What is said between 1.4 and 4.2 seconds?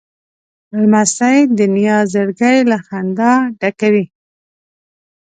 د نیا زړګی له خندا ډکوي.